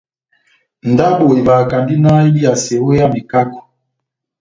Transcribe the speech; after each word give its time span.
Ndabo 0.91 1.25
evahakandi 1.39 1.93
náh 2.03 2.21
ediyase 2.29 2.73
ó 2.83 2.87
hé 2.91 2.95
ya 2.99 3.07
mekako. 3.13 3.59